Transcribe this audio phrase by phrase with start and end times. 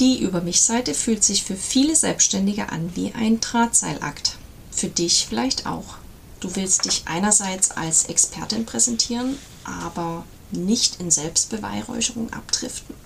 [0.00, 4.38] Die Über mich-Seite fühlt sich für viele Selbstständige an wie ein Drahtseilakt.
[4.72, 5.98] Für dich vielleicht auch.
[6.40, 12.96] Du willst dich einerseits als Expertin präsentieren, aber nicht in Selbstbeweihräucherung abdriften.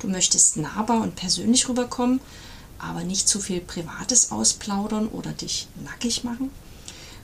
[0.00, 2.20] Du möchtest nahbar und persönlich rüberkommen,
[2.80, 6.50] aber nicht zu viel Privates ausplaudern oder dich nackig machen.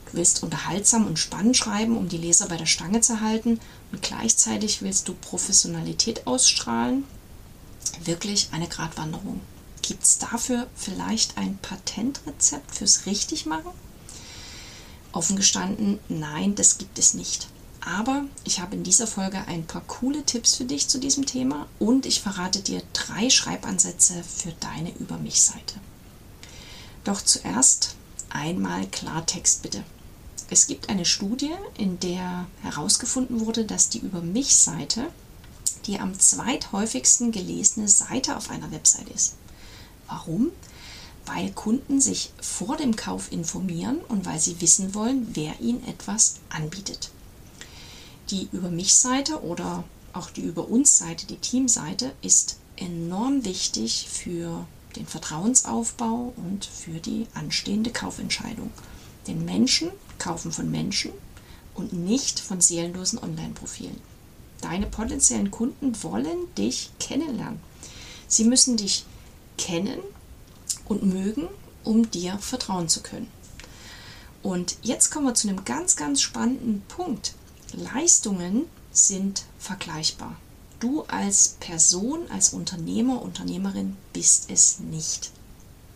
[0.07, 3.59] Du willst unterhaltsam und spannend schreiben, um die Leser bei der Stange zu halten
[3.91, 7.05] und gleichzeitig willst du Professionalität ausstrahlen,
[8.05, 9.41] wirklich eine Gratwanderung.
[9.83, 13.73] Gibt es dafür vielleicht ein Patentrezept fürs Richtigmachen?
[15.13, 17.49] Offen gestanden, nein, das gibt es nicht.
[17.81, 21.67] Aber ich habe in dieser Folge ein paar coole Tipps für dich zu diesem Thema
[21.79, 25.77] und ich verrate dir drei Schreibansätze für deine Über mich-Seite.
[27.05, 27.97] Doch zuerst
[28.29, 29.83] einmal Klartext bitte.
[30.51, 35.07] Es gibt eine Studie, in der herausgefunden wurde, dass die Über mich-Seite
[35.87, 39.35] die am zweithäufigsten gelesene Seite auf einer Website ist.
[40.07, 40.51] Warum?
[41.27, 46.37] Weil Kunden sich vor dem Kauf informieren und weil sie wissen wollen, wer ihnen etwas
[46.49, 47.11] anbietet.
[48.31, 54.09] Die Über mich Seite oder auch die Über uns Seite, die Teamseite, ist enorm wichtig
[54.11, 58.71] für den Vertrauensaufbau und für die anstehende Kaufentscheidung.
[59.27, 61.13] Denn Menschen kaufen von Menschen
[61.75, 64.01] und nicht von seelenlosen Online-Profilen.
[64.61, 67.61] Deine potenziellen Kunden wollen dich kennenlernen.
[68.29, 69.05] Sie müssen dich
[69.59, 70.01] kennen
[70.87, 71.49] und mögen,
[71.85, 73.31] um dir vertrauen zu können.
[74.43, 77.35] Und jetzt kommen wir zu einem ganz, ganz spannenden Punkt.
[77.73, 80.37] Leistungen sind vergleichbar.
[80.81, 85.31] Du als Person, als Unternehmer, Unternehmerin bist es nicht.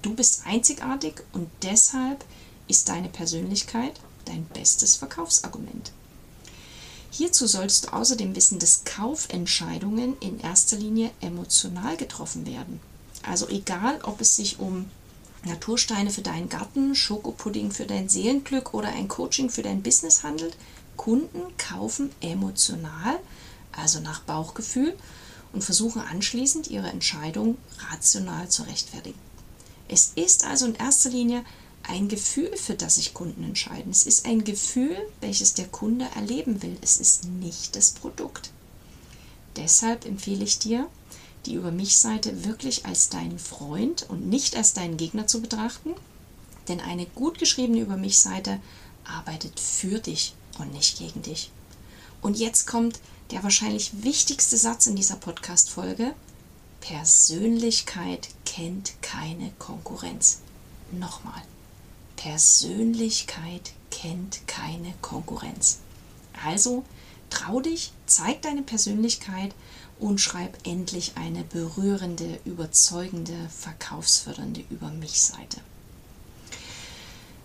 [0.03, 2.25] Du bist einzigartig und deshalb
[2.69, 5.93] ist deine Persönlichkeit dein bestes Verkaufsargument.
[7.17, 12.81] Hierzu solltest du außerdem wissen, dass Kaufentscheidungen in erster Linie emotional getroffen werden.
[13.23, 14.91] Also egal, ob es sich um
[15.45, 20.57] Natursteine für deinen Garten, Schokopudding für dein Seelenglück oder ein Coaching für dein Business handelt,
[20.97, 23.21] Kunden kaufen emotional,
[23.71, 24.97] also nach Bauchgefühl,
[25.53, 27.59] und versuchen anschließend ihre Entscheidung
[27.93, 29.21] rational zu rechtfertigen.
[29.87, 31.45] Es ist also in erster Linie
[31.87, 33.91] ein Gefühl, für das sich Kunden entscheiden.
[33.91, 36.77] Es ist ein Gefühl, welches der Kunde erleben will.
[36.83, 38.51] Es ist nicht das Produkt.
[39.57, 40.89] Deshalb empfehle ich dir,
[41.47, 45.95] die Über mich Seite wirklich als deinen Freund und nicht als deinen Gegner zu betrachten,
[46.69, 48.61] denn eine gut geschriebene Über mich Seite
[49.05, 51.51] arbeitet für dich und nicht gegen dich.
[52.23, 56.15] Und jetzt kommt der wahrscheinlich wichtigste Satz in dieser Podcast Folge.
[56.81, 60.41] Persönlichkeit kennt keine Konkurrenz.
[60.93, 61.43] Nochmal.
[62.25, 65.81] Persönlichkeit kennt keine Konkurrenz.
[66.43, 66.83] Also
[67.29, 69.55] trau dich, zeig deine Persönlichkeit
[70.01, 75.61] und schreib endlich eine berührende, überzeugende, verkaufsfördernde Über mich Seite.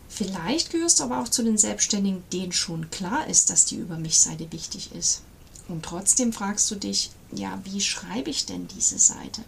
[0.07, 3.97] Vielleicht gehörst du aber auch zu den Selbstständigen, denen schon klar ist, dass die Über
[3.97, 5.23] mich Seite wichtig ist.
[5.67, 9.43] Und trotzdem fragst du dich, ja, wie schreibe ich denn diese Seite?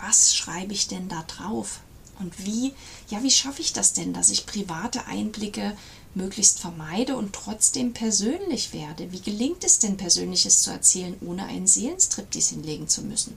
[0.00, 1.80] Was schreibe ich denn da drauf?
[2.20, 2.74] Und wie,
[3.08, 5.76] ja, wie schaffe ich das denn, dass ich private Einblicke
[6.14, 9.10] möglichst vermeide und trotzdem persönlich werde?
[9.10, 13.36] Wie gelingt es denn, Persönliches zu erzählen, ohne einen Seelenstriptease hinlegen zu müssen?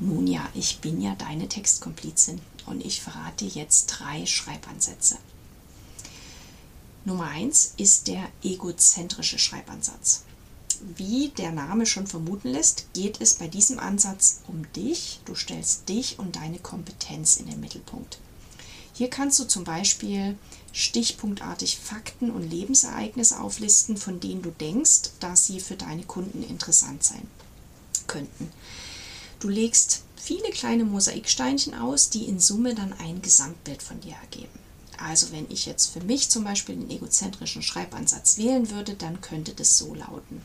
[0.00, 5.18] Nun ja, ich bin ja deine Textkomplizin und ich verrate jetzt drei Schreibansätze.
[7.04, 10.22] Nummer eins ist der egozentrische Schreibansatz.
[10.96, 15.20] Wie der Name schon vermuten lässt, geht es bei diesem Ansatz um dich.
[15.24, 18.18] Du stellst dich und deine Kompetenz in den Mittelpunkt.
[18.92, 20.36] Hier kannst du zum Beispiel
[20.72, 27.04] stichpunktartig Fakten und Lebensereignisse auflisten, von denen du denkst, dass sie für deine Kunden interessant
[27.04, 27.26] sein
[28.06, 28.50] könnten.
[29.40, 34.58] Du legst viele kleine Mosaiksteinchen aus, die in Summe dann ein Gesamtbild von dir ergeben.
[34.98, 39.52] Also wenn ich jetzt für mich zum Beispiel den egozentrischen Schreibansatz wählen würde, dann könnte
[39.52, 40.40] das so lauten.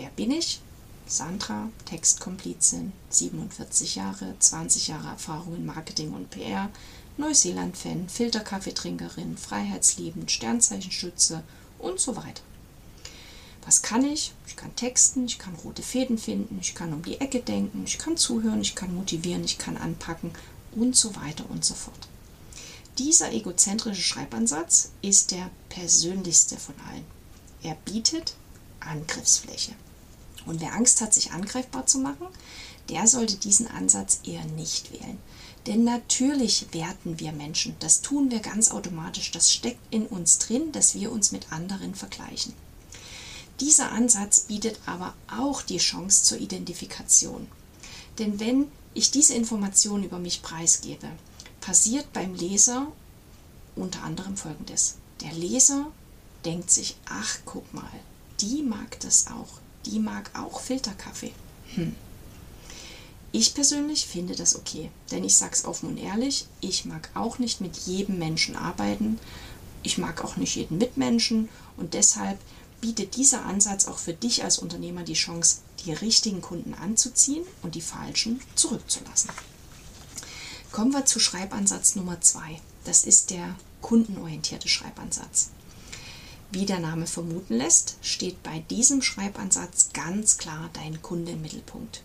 [0.00, 0.60] Wer bin ich?
[1.08, 6.70] Sandra, Textkomplizin, 47 Jahre, 20 Jahre Erfahrung in Marketing und PR,
[7.16, 11.42] Neuseeland-Fan, Filterkaffeetrinkerin, Freiheitsliebend, Sternzeichenschütze
[11.80, 12.42] und so weiter.
[13.66, 14.32] Was kann ich?
[14.46, 17.98] Ich kann texten, ich kann rote Fäden finden, ich kann um die Ecke denken, ich
[17.98, 20.30] kann zuhören, ich kann motivieren, ich kann anpacken
[20.76, 22.06] und so weiter und so fort.
[22.98, 27.04] Dieser egozentrische Schreibansatz ist der persönlichste von allen.
[27.64, 28.36] Er bietet
[28.78, 29.72] Angriffsfläche.
[30.48, 32.26] Und wer Angst hat, sich angreifbar zu machen,
[32.88, 35.18] der sollte diesen Ansatz eher nicht wählen.
[35.66, 37.76] Denn natürlich werten wir Menschen.
[37.80, 39.30] Das tun wir ganz automatisch.
[39.30, 42.54] Das steckt in uns drin, dass wir uns mit anderen vergleichen.
[43.60, 47.48] Dieser Ansatz bietet aber auch die Chance zur Identifikation.
[48.18, 51.08] Denn wenn ich diese Informationen über mich preisgebe,
[51.60, 52.86] passiert beim Leser
[53.76, 54.94] unter anderem Folgendes.
[55.20, 55.92] Der Leser
[56.44, 57.90] denkt sich, ach guck mal,
[58.40, 59.60] die mag das auch.
[59.88, 61.32] Die mag auch Filterkaffee.
[61.74, 61.94] Hm.
[63.32, 67.60] Ich persönlich finde das okay, denn ich sag's offen und ehrlich, ich mag auch nicht
[67.60, 69.18] mit jedem Menschen arbeiten.
[69.82, 72.38] Ich mag auch nicht jeden Mitmenschen und deshalb
[72.80, 77.74] bietet dieser Ansatz auch für dich als Unternehmer die Chance, die richtigen Kunden anzuziehen und
[77.74, 79.30] die falschen zurückzulassen.
[80.70, 82.60] Kommen wir zu Schreibansatz Nummer zwei.
[82.84, 85.50] Das ist der kundenorientierte Schreibansatz.
[86.50, 92.02] Wie der Name vermuten lässt, steht bei diesem Schreibansatz ganz klar dein Kunde im Mittelpunkt.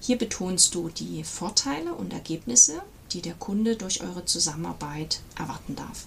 [0.00, 2.82] Hier betonst du die Vorteile und Ergebnisse,
[3.12, 6.04] die der Kunde durch eure Zusammenarbeit erwarten darf.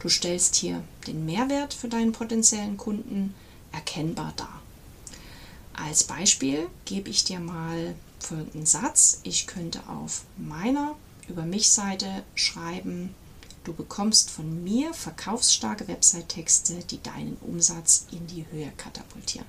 [0.00, 3.34] Du stellst hier den Mehrwert für deinen potenziellen Kunden
[3.70, 4.60] erkennbar dar.
[5.74, 9.20] Als Beispiel gebe ich dir mal folgenden Satz.
[9.22, 10.96] Ich könnte auf meiner
[11.28, 13.14] Über mich Seite schreiben,
[13.64, 19.46] du bekommst von mir verkaufsstarke Website-Texte, die deinen Umsatz in die Höhe katapultieren.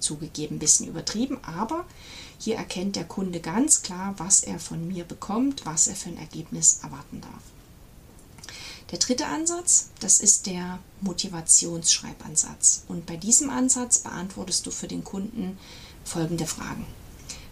[0.00, 1.86] Zugegeben ein bisschen übertrieben, aber
[2.38, 6.18] hier erkennt der Kunde ganz klar, was er von mir bekommt, was er für ein
[6.18, 7.42] Ergebnis erwarten darf.
[8.90, 12.84] Der dritte Ansatz, das ist der Motivationsschreibansatz.
[12.86, 15.58] Und bei diesem Ansatz beantwortest du für den Kunden
[16.04, 16.86] folgende Fragen.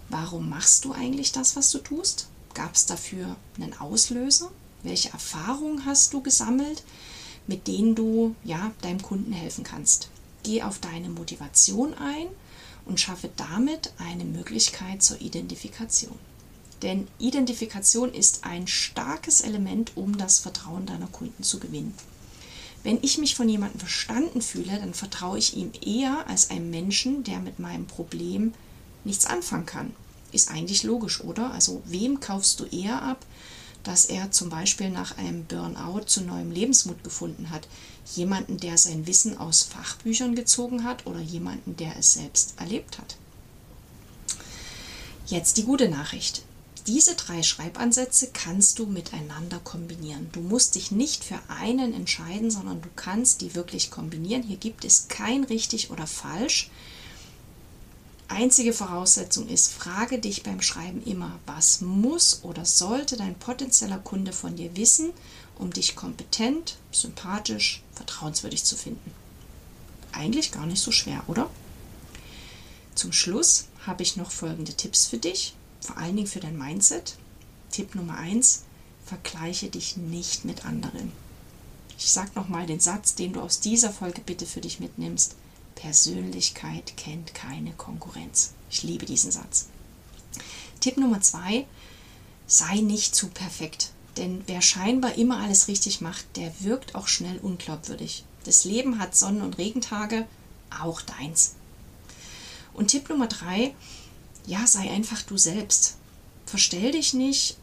[0.08, 2.28] Warum machst du eigentlich das, was du tust?
[2.52, 4.50] Gab es dafür einen Auslöser?
[4.82, 6.82] Welche Erfahrungen hast du gesammelt,
[7.46, 10.08] mit denen du ja, deinem Kunden helfen kannst?
[10.42, 12.26] Geh auf deine Motivation ein
[12.84, 16.18] und schaffe damit eine Möglichkeit zur Identifikation.
[16.82, 21.94] Denn Identifikation ist ein starkes Element, um das Vertrauen deiner Kunden zu gewinnen.
[22.82, 27.22] Wenn ich mich von jemandem verstanden fühle, dann vertraue ich ihm eher als einem Menschen,
[27.22, 28.52] der mit meinem Problem
[29.04, 29.94] nichts anfangen kann.
[30.32, 31.52] Ist eigentlich logisch, oder?
[31.52, 33.24] Also wem kaufst du eher ab,
[33.84, 37.68] dass er zum Beispiel nach einem Burnout zu neuem Lebensmut gefunden hat?
[38.14, 43.16] Jemanden, der sein Wissen aus Fachbüchern gezogen hat oder jemanden, der es selbst erlebt hat?
[45.26, 46.42] Jetzt die gute Nachricht.
[46.88, 50.28] Diese drei Schreibansätze kannst du miteinander kombinieren.
[50.32, 54.42] Du musst dich nicht für einen entscheiden, sondern du kannst die wirklich kombinieren.
[54.42, 56.70] Hier gibt es kein richtig oder falsch.
[58.32, 64.32] Einzige Voraussetzung ist, frage dich beim Schreiben immer, was muss oder sollte dein potenzieller Kunde
[64.32, 65.12] von dir wissen,
[65.58, 69.12] um dich kompetent, sympathisch, vertrauenswürdig zu finden.
[70.12, 71.50] Eigentlich gar nicht so schwer, oder?
[72.94, 77.16] Zum Schluss habe ich noch folgende Tipps für dich vor allen Dingen für dein Mindset.
[77.70, 78.62] Tipp Nummer 1,
[79.04, 81.12] vergleiche dich nicht mit anderen.
[81.98, 85.34] Ich sage nochmal den Satz, den du aus dieser Folge bitte für dich mitnimmst.
[85.74, 88.52] Persönlichkeit kennt keine Konkurrenz.
[88.70, 89.66] Ich liebe diesen Satz.
[90.80, 91.66] Tipp Nummer 2,
[92.46, 93.92] sei nicht zu perfekt.
[94.16, 98.24] Denn wer scheinbar immer alles richtig macht, der wirkt auch schnell unglaubwürdig.
[98.44, 100.26] Das Leben hat Sonnen- und Regentage,
[100.80, 101.54] auch deins.
[102.74, 103.74] Und Tipp Nummer 3,
[104.46, 105.96] ja, sei einfach du selbst.
[106.46, 107.56] Verstell dich nicht.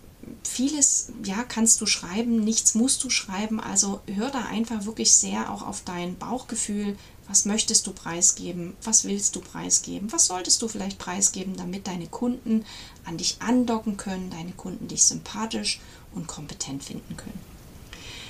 [0.43, 3.59] Vieles, ja, kannst du schreiben, nichts musst du schreiben.
[3.59, 6.97] Also hör da einfach wirklich sehr auch auf dein Bauchgefühl.
[7.29, 8.75] Was möchtest du preisgeben?
[8.83, 10.12] Was willst du preisgeben?
[10.12, 12.65] Was solltest du vielleicht preisgeben, damit deine Kunden
[13.05, 15.79] an dich andocken können, deine Kunden dich sympathisch
[16.15, 17.39] und kompetent finden können?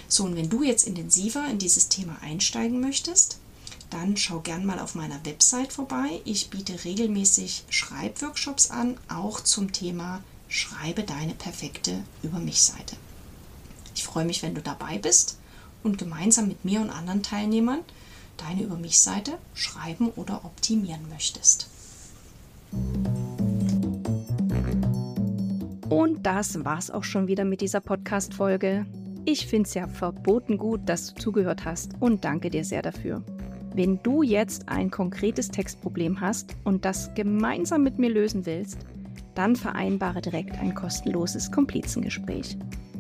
[0.10, 3.38] So, und wenn du jetzt intensiver in dieses Thema einsteigen möchtest,
[3.89, 6.20] dann schau gern mal auf meiner Website vorbei.
[6.25, 12.98] Ich biete regelmäßig Schreibworkshops an, auch zum Thema Schreibe deine perfekte Über mich Seite.
[13.96, 15.38] Ich freue mich, wenn du dabei bist
[15.84, 17.79] und gemeinsam mit mir und anderen Teilnehmern
[18.41, 21.69] deine Über mich Seite schreiben oder optimieren möchtest.
[25.89, 28.86] Und das war's auch schon wieder mit dieser Podcast-Folge.
[29.25, 33.24] Ich finde es ja verboten gut, dass du zugehört hast und danke dir sehr dafür.
[33.74, 38.79] Wenn du jetzt ein konkretes Textproblem hast und das gemeinsam mit mir lösen willst,
[39.36, 42.58] dann vereinbare direkt ein kostenloses Komplizengespräch.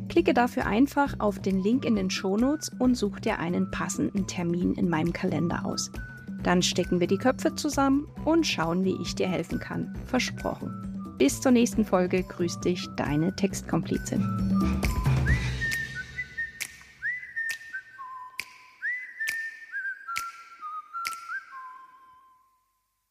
[0.09, 4.73] Klicke dafür einfach auf den Link in den Shownotes und such dir einen passenden Termin
[4.73, 5.91] in meinem Kalender aus.
[6.43, 9.93] Dann stecken wir die Köpfe zusammen und schauen, wie ich dir helfen kann.
[10.05, 11.15] Versprochen.
[11.17, 12.23] Bis zur nächsten Folge.
[12.23, 15.08] Grüß dich, deine Textkomplizin.